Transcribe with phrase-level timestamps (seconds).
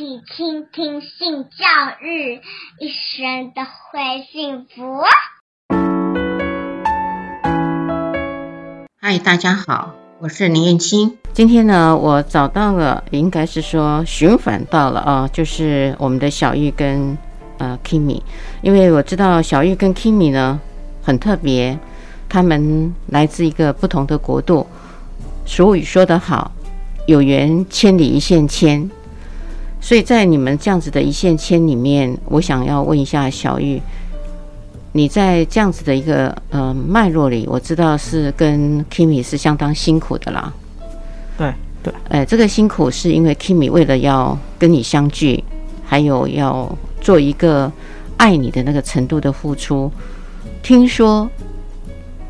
[0.00, 1.66] 起倾听性教
[2.00, 2.40] 育，
[2.78, 5.02] 一生都会幸福。
[8.98, 11.18] 嗨，大家好，我是林燕青。
[11.34, 17.18] 今天呢，我找到了，应该是说寻访到了啊，就是我们的小玉跟
[17.58, 18.22] 呃 Kimi，
[18.62, 20.58] 因为我知道小玉跟 Kimi 呢
[21.02, 21.78] 很特别，
[22.26, 24.66] 他们来自一个不同的国度。
[25.44, 26.52] 俗语说得好，
[27.06, 28.90] 有缘千里一线牵。
[29.80, 33.80] 所以在你们这样子的一线牵里面，我想要问一下小玉，
[34.92, 40.52] 你在这样子的一个呃脉络里，我知道是跟 Kimi 是相当辛苦的啦。
[41.38, 45.42] 对对，哎，这个辛苦是因为 Kimi 为了要跟你相聚，
[45.84, 47.72] 还有要做一个
[48.16, 49.90] 爱你的那个程度的付出，
[50.62, 51.28] 听说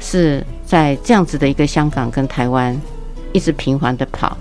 [0.00, 2.76] 是在这样子的一个香港跟台湾。
[3.32, 4.34] 一直频繁的跑，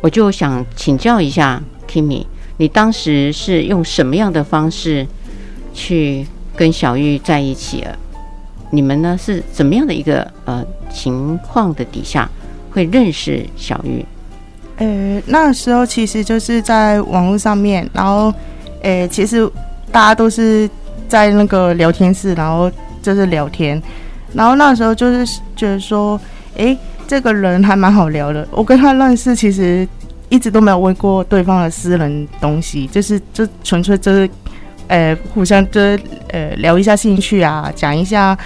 [0.00, 2.26] 我就想请教一下 Kimi，
[2.56, 5.06] 你当时是用什么样的方式
[5.72, 7.98] 去跟小玉在一起了？
[8.70, 12.28] 你们呢是怎么样的一个呃情况的底下
[12.70, 14.04] 会认识小玉？
[14.76, 18.32] 呃，那时候其实就是在网络上面，然后
[18.82, 19.48] 呃，其实
[19.90, 20.68] 大家都是
[21.08, 22.70] 在那个聊天室，然后
[23.02, 23.80] 就是聊天，
[24.34, 26.20] 然后那时候就是觉得说，
[26.56, 26.76] 哎。
[27.08, 29.86] 这个人还蛮好聊的，我跟他认识其实
[30.36, 34.28] 一直都没有问过对方的私人东西，就是就纯粹就是，
[34.86, 35.98] 呃，互相就是
[36.28, 38.36] 呃聊一下兴趣啊，讲一下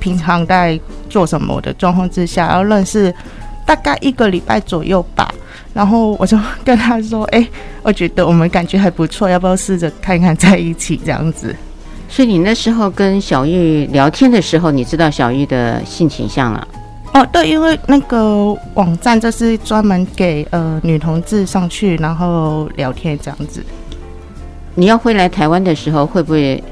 [0.00, 3.14] 平常在做什么的状况之下，然后认识
[3.66, 5.30] 大概一个礼拜左右吧，
[5.74, 7.46] 然后我就跟他说，哎，
[7.82, 11.54] 我觉得我们感觉还不错，要不要试着看看在一起这样子？
[12.08, 16.66] 所以你那时候跟小玉聊天的时候，你知道小玉的性倾向了？
[17.16, 23.64] 哦，对，因为那个网站就是专门给呃女同志上去，然后聊天这样子。
[24.74, 26.62] 你要回来台湾的时候，会不会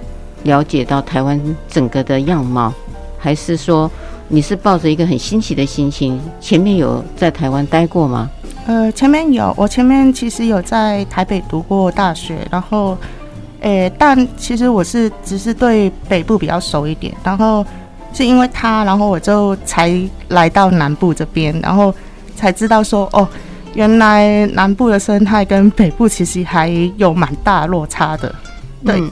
[0.43, 2.71] 了解到台湾整个的样貌？
[3.19, 3.91] 还是说
[4.29, 6.21] 你是抱着一个很新奇的心情？
[6.43, 8.29] 前面有在台湾待过吗？
[8.67, 12.99] 呃，前面有，我前面其实有在台北读过大学，然后，
[13.61, 17.65] 诶，但其实我是只是对北部比较熟一点，然后。
[18.15, 19.93] 是因为他，然后我就才
[20.29, 21.93] 来到南部这边，然后
[22.37, 23.29] 才知道说，哦，
[23.75, 28.33] 原来南部的生态跟北部其实还有蛮大落差的。
[28.87, 29.11] 对，嗯、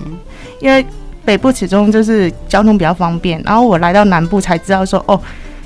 [0.60, 0.86] 因为
[1.24, 5.20] 北部始终就是交通比较方便，然后我来到南部才知道说，哦，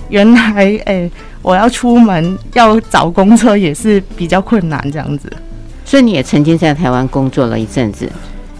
[0.08, 1.10] 原来哎，
[1.42, 5.30] 我要出门要找公车也是比较困难这样子。
[5.84, 8.10] 所以你也曾经在台湾工作了一阵子？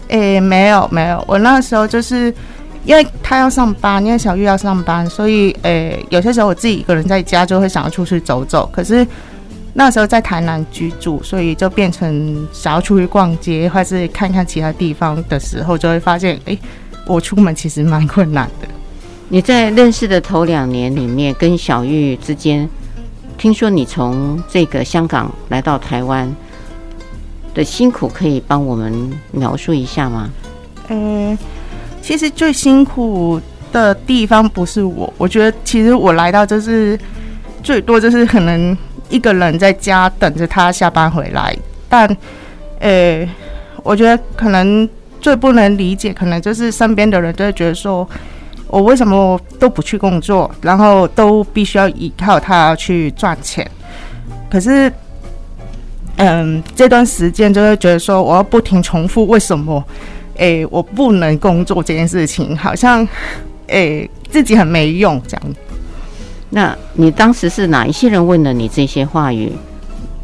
[0.09, 2.31] 诶，没有没有，我那时候就是。
[2.87, 8.67] 因为他要上班，因为小玉要上班，所以诶、欸，有些时候我自己一个人在家就会想要出去走走。
[8.71, 9.05] 可是
[9.73, 16.59] 那时候在台南居住，所以就变成想要出去逛街，或是看看其他地方的时候，就会发现，诶、欸，
[17.05, 18.67] 我出门其实蛮困难的。
[19.27, 22.69] 你在认识的头两年里面，跟小玉之间，
[23.37, 26.33] 听说你从这个香港来到台湾
[27.53, 30.29] 的辛苦，可以帮我们描述一下吗？
[30.87, 31.37] 嗯、欸。
[32.07, 33.37] 其实最辛苦
[33.69, 36.97] 的地方不是我，我觉得其实我来到就是
[37.61, 38.75] 最多就是可能
[39.09, 41.53] 一个人在家等着他下班回来，
[41.89, 42.07] 但
[42.79, 43.27] 呃，
[43.83, 44.87] 我觉得可能
[45.19, 48.07] 最不能理解，可能就是身边的人都会觉得说，
[48.67, 53.69] 我为什么都不去工作，然后都必须要依靠他去赚钱，
[54.49, 54.89] 可是
[56.15, 59.83] 嗯，这段时间就会觉得说，我要不停重复为什么。
[60.37, 63.01] 诶、欸，我不能工作这件事情，好像
[63.67, 65.43] 诶、欸、自己很没用这样。
[66.49, 69.51] 那你当时是哪一些人问了你这些话语？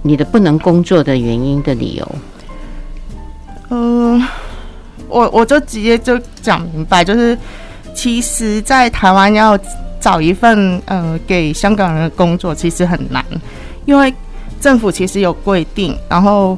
[0.03, 2.16] 你的不能工作的原因的理由？
[3.69, 4.28] 嗯、呃，
[5.07, 7.38] 我我就直接就讲明白，就是
[7.94, 9.57] 其实，在台湾要
[10.00, 13.25] 找一份呃给香港人的工作，其实很难，
[13.85, 14.13] 因为
[14.62, 16.57] 政府其实有规定，然后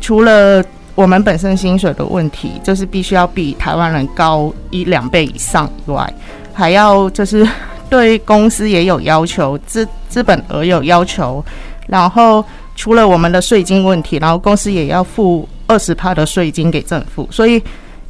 [0.00, 0.64] 除了。
[0.94, 6.12] 我们本身薪水的问题，就是必须要比台湾人高一两倍以上以外，
[6.52, 7.48] 还要就是
[7.88, 11.42] 对公司也有要求，资资本额有要求，
[11.86, 12.44] 然后
[12.76, 17.62] 除了我们的税金问题，然后公司也要付二十趴的税金给政府，所以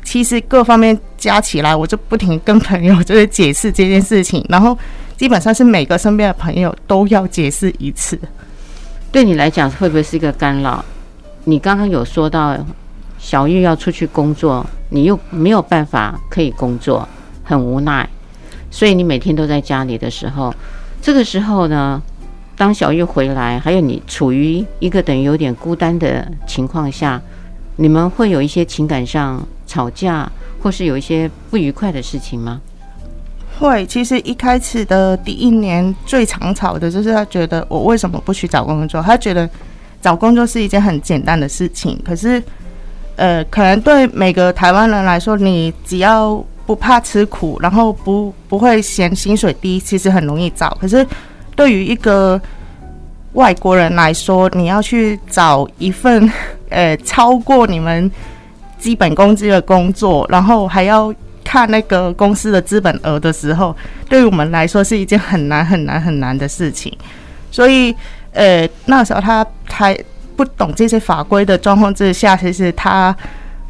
[0.03, 4.77] 其实各方面加起来，我就不停跟朋友就是解释这件事情，然后
[5.17, 8.19] 基本上是每个身边的朋友都要解释一次。
[9.13, 10.85] 对你来讲，会不会是一个干扰？
[11.45, 12.57] 你刚刚有说到
[13.19, 17.09] 小玉要出去工作，你又没有办法可以工作，
[17.43, 18.09] 很无奈，
[18.71, 20.55] 所以你每天都在家里的时候，
[21.01, 22.01] 这个时候呢，
[22.57, 27.21] 当小玉回来，还有你处于一个等于有点孤单的情况下，
[27.77, 30.31] 你们会有一些情感上吵架，
[30.63, 32.61] 或是有一些不愉快的事情吗？
[33.59, 39.01] 会，其实一开始的第一年最常吵的就是他觉得我为什么不去找工作？
[39.03, 39.49] 他觉得
[40.03, 41.99] 找工作是一件很简单的事情。
[42.05, 42.43] 可是，
[43.17, 50.77] 呃，可能对每个台湾人来说，你只要不怕吃苦，然后不不会嫌薪水低，其实很容易找。
[50.81, 51.07] 可是，
[51.57, 52.39] 对于一个
[53.33, 56.31] 外国人来说，你要去找一份
[56.69, 58.11] 呃超过你们
[58.79, 61.15] 基本工资的工作，然后还要。
[61.45, 63.77] 看那个公司的资本额的时候，
[64.09, 66.97] 对于我们来说是一件很难很难很难的事情。
[67.51, 67.95] 所以，
[68.33, 69.97] 呃，那时候他还
[70.37, 73.15] 不懂这些法规的状况之下，其实他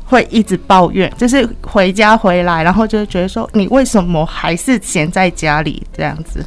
[0.07, 6.45] 会一直抱怨，就是回家回来，然后就觉得说，你为什么还是闲在家里这样子？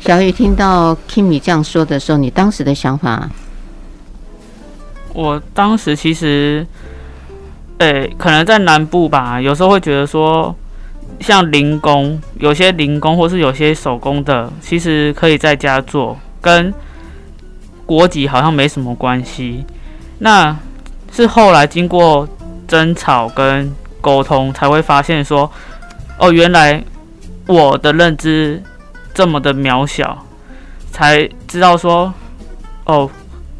[0.00, 3.28] 小雨听到 Kimmy 这样说的时候，你当时的想法？
[5.12, 6.66] 我当时其实。
[7.78, 10.56] 对，可能在南部吧，有时候会觉得说，
[11.20, 16.72] 像零工，有些零工或是有些手工的，其实可以在家做，跟
[17.86, 19.64] 国籍好像没什么关系。
[20.18, 20.54] 那
[21.10, 22.28] 是后来经过
[22.68, 23.72] 争吵跟
[24.02, 25.50] 沟通，才会发现说，
[26.18, 26.84] 哦，原来
[27.46, 28.62] 我的认知
[29.14, 30.26] 这么的渺小，
[30.90, 32.12] 才知道说，
[32.84, 33.08] 哦，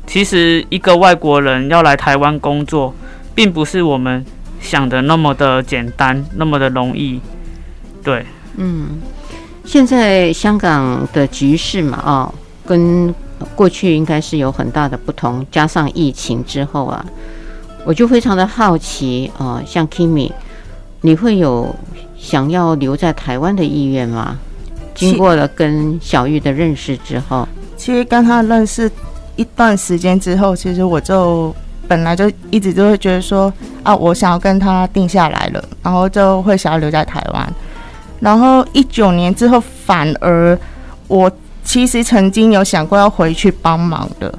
[0.06, 2.94] 其实一个外国人要来台湾工作。
[3.37, 4.25] 并不是我们
[4.62, 7.20] 想的那么的简单，那么的容易。
[8.02, 8.25] 对，
[8.56, 8.99] 嗯，
[9.62, 12.34] 现在香港的局势嘛，哦，
[12.64, 13.14] 跟
[13.55, 17.05] 过去应该是有很大的不同，加上疫情之后啊，
[17.85, 20.31] 我就非常的好奇啊，呃，像 Kimi，
[21.00, 21.75] 你会有
[22.17, 24.38] 想要留在台湾的意愿吗？
[24.94, 27.47] 经过了跟小玉的认识之后，
[27.77, 28.91] 其实跟他认识
[29.37, 31.55] 一段时间之后，其实我就。
[31.88, 33.53] 本来就一直就会觉得说
[33.85, 37.55] 啊，我想要跟他定下来了，然后就会想要留在台湾。
[38.19, 40.59] 然后一九年之后，反而
[41.06, 41.31] 我
[41.67, 44.33] 其实曾经有想过要回去帮忙的，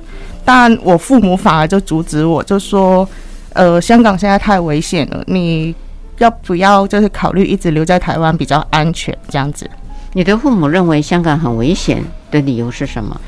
[0.44, 3.07] 但我父母反而就阻止我，就说
[3.53, 5.75] 呃，香港现在太危险了，你
[6.19, 9.69] 要不要就是考虑一直留在台湾比较安全这样子？
[10.13, 12.01] 你的父母认为香港很危险
[12.31, 13.19] 的理由是什么？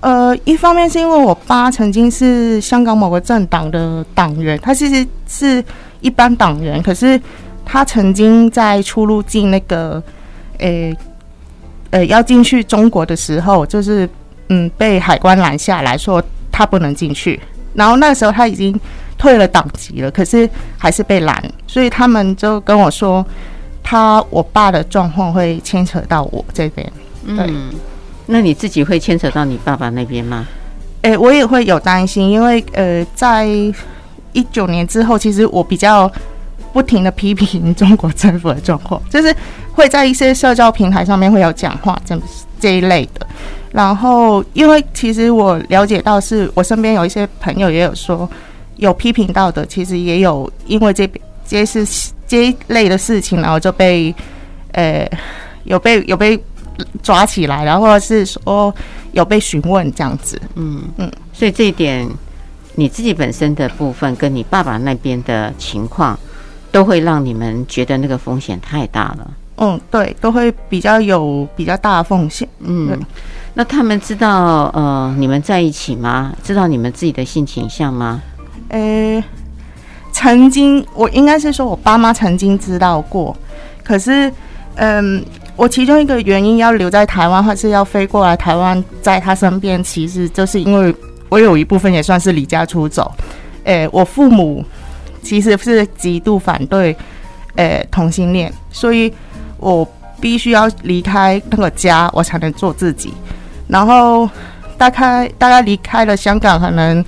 [0.00, 5.62] 呃，一方面是因为我爸曾经是香港某个政党的党员，他其实是
[6.00, 7.20] 一般党员，可是
[7.64, 10.02] 他曾经在出入境那个，
[10.58, 10.92] 呃，
[11.92, 14.08] 呃，要进去中国的时候，就是
[14.48, 17.38] 嗯被海关拦下来说他不能进去，
[17.74, 18.78] 然后那时候他已经
[19.16, 23.24] 退了党籍了，可是还是被拦，所以他们就跟我说，
[23.82, 26.92] 他我爸的状况会牵扯到我这边，
[27.24, 27.46] 对。
[27.46, 27.70] 嗯
[28.26, 30.46] 那你自己会牵扯到你爸爸那边吗？
[31.02, 33.44] 诶、欸，我也会有担心，因为呃，在
[34.32, 36.10] 一九年之后，其实我比较
[36.72, 39.34] 不停的批评中国政府的状况，就是
[39.72, 42.18] 会在一些社交平台上面会有讲话这
[42.58, 43.26] 这一类的。
[43.72, 48.28] 然后，因为其实我了解到，是我身边有一些朋友也有说
[48.76, 51.10] 有批评到的，其实也有因为这
[51.46, 51.86] 这是
[52.26, 54.14] 这一类的事情，然后就被
[54.72, 55.08] 呃
[55.64, 56.42] 有被有被。
[57.02, 58.74] 抓起来，然后或者是说
[59.12, 62.08] 有被询问这样子，嗯嗯，所以这一点
[62.74, 66.18] 你自己本身的部分跟你爸爸那边的情况，
[66.72, 69.30] 都会让你们觉得那个风险太大了。
[69.58, 72.48] 嗯，对，都会比较有比较大的风险。
[72.60, 72.98] 嗯，
[73.54, 76.32] 那他们知道呃你们在一起吗？
[76.42, 78.20] 知道你们自己的性倾向吗？
[78.70, 79.22] 呃，
[80.10, 83.36] 曾经我应该是说我爸妈曾经知道过，
[83.84, 84.32] 可是
[84.74, 85.24] 嗯。
[85.54, 90.92] 我其中一个原因要留在台湾，或是要飞过来台湾，在他身边，其实就是因为
[91.28, 93.12] 我有一部分也算是离家出走。
[93.64, 94.64] 诶、欸，我父母
[95.22, 96.96] 其实是极度反对
[97.56, 99.12] 诶、同性恋，所以
[99.58, 99.86] 我
[100.20, 103.14] 必须要离开那个家，我才能做自己。
[103.68, 104.28] 然后
[104.76, 107.04] 大概大概离开了香港，可能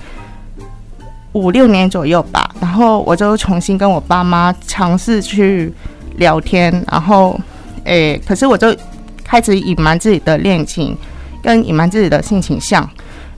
[1.33, 2.54] 五六年左右吧。
[2.61, 5.73] 然后我就重新跟我爸妈尝试去
[6.16, 7.38] 聊天，然后。
[7.87, 8.75] 诶、可是我就
[9.23, 10.97] 开始隐瞒自己的恋情，
[11.42, 12.88] 跟隐瞒自己的性倾向。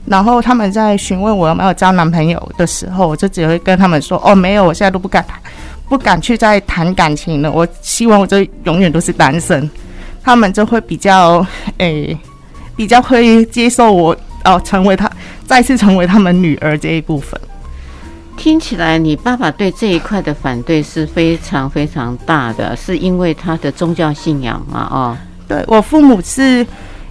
[0.07, 5.37] 然后他们在询问我有没有交男朋友的时候，我就只会跟他们说：“哦，没有，我现在都不敢谈，
[5.89, 7.51] 不敢去再谈感情了。
[7.51, 9.69] 我希望我就永远都是单身。”
[10.23, 11.45] 他们就会比较
[11.77, 12.19] 诶、欸，
[12.75, 15.09] 比较会接受我哦，成为他
[15.45, 17.39] 再次成为他们女儿这一部分。
[18.35, 24.87] 听起来，你爸爸对这一块的反对是非常非常大的，是因为他的宗教信仰嘛？
[24.91, 26.65] 哦，对，我父母是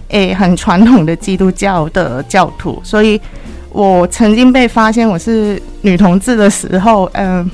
[0.09, 3.19] 诶很传统的基督教的教徒，所以
[3.69, 7.49] 我曾经被发现我是女同志的时候，嗯、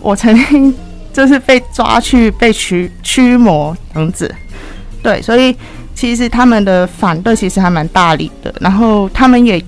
[0.00, 0.74] 我曾经
[1.12, 4.32] 就是被抓去被驱驱魔这样子。
[5.02, 5.56] 对，所以
[5.94, 9.62] 其实他们的反对其实还蛮大力的，然后他们也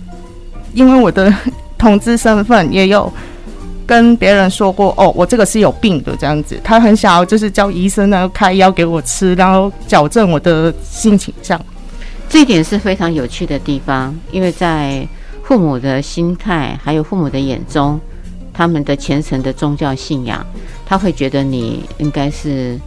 [0.75, 1.33] 因为我的
[1.79, 3.11] 同志身份，也有
[3.87, 6.61] 跟别人说过，哦，我这个是有病的这样子。
[6.63, 11.59] 他很想要就是叫医生呢开药给我吃，然后矫正我的性倾向。
[12.29, 15.07] 这一点是非常有趣的地方，因为在
[15.43, 17.99] 父母的心态，还有父母的眼中，
[18.53, 20.47] 他们的虔诚的宗教信仰，
[20.85, 22.79] 他会觉得你应该是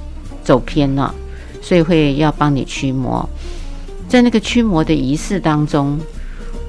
[0.44, 1.14] 走偏了，
[1.62, 3.28] 所以会要帮你驱魔。
[4.08, 6.00] 在那个驱魔的仪式当中，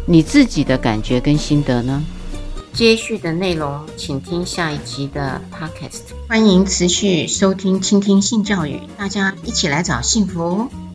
[0.06, 2.02] 你自己的感觉跟心得呢？
[2.72, 6.14] 接续的内容，请听下一集的 Podcast。
[6.26, 10.70] 欢迎持续收听、倾听性教育，大家一起来找幸福。